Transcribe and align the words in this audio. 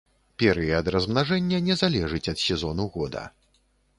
Перыяд 0.43 0.87
размнажэння 0.95 1.59
не 1.67 1.75
залежыць 1.83 2.23
ад 2.35 2.39
сезону 2.47 2.89
года. 2.99 3.23